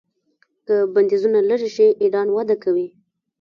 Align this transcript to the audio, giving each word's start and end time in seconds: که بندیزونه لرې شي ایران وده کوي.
که 0.65 0.75
بندیزونه 0.93 1.39
لرې 1.49 1.69
شي 1.75 1.87
ایران 2.03 2.27
وده 2.31 2.55
کوي. 2.63 2.87